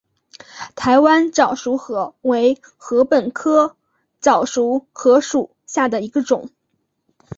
[0.75, 3.75] 台湾早熟禾为禾本科
[4.19, 6.49] 早熟禾属下的一个种。